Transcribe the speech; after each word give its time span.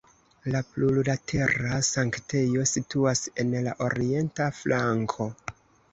La 0.53 0.61
plurlatera 0.69 1.75
sanktejo 1.89 2.65
situas 2.71 3.23
en 3.45 3.53
la 3.69 3.75
orienta 3.89 4.49
flanko. 4.63 5.29